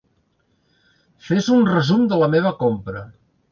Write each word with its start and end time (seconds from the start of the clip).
Fes 1.27 1.51
un 1.57 1.69
resum 1.73 2.09
de 2.15 2.21
la 2.25 2.33
meva 2.39 2.57
compra. 2.65 3.07